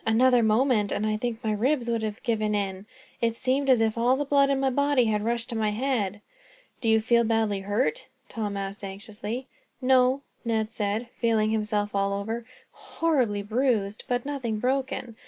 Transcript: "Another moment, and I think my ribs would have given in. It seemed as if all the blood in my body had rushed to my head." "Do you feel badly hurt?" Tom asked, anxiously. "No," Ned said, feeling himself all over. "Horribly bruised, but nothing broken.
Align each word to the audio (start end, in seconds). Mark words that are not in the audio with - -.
"Another 0.03 0.41
moment, 0.41 0.91
and 0.91 1.05
I 1.05 1.15
think 1.15 1.43
my 1.43 1.51
ribs 1.51 1.87
would 1.87 2.01
have 2.01 2.23
given 2.23 2.55
in. 2.55 2.87
It 3.21 3.37
seemed 3.37 3.69
as 3.69 3.81
if 3.81 3.99
all 3.99 4.15
the 4.15 4.25
blood 4.25 4.49
in 4.49 4.59
my 4.59 4.71
body 4.71 5.05
had 5.05 5.23
rushed 5.23 5.49
to 5.49 5.55
my 5.55 5.69
head." 5.69 6.21
"Do 6.81 6.89
you 6.89 6.99
feel 6.99 7.23
badly 7.23 7.59
hurt?" 7.59 8.07
Tom 8.27 8.57
asked, 8.57 8.83
anxiously. 8.83 9.45
"No," 9.79 10.23
Ned 10.43 10.71
said, 10.71 11.09
feeling 11.19 11.51
himself 11.51 11.93
all 11.93 12.13
over. 12.13 12.45
"Horribly 12.71 13.43
bruised, 13.43 14.03
but 14.07 14.25
nothing 14.25 14.57
broken. 14.57 15.15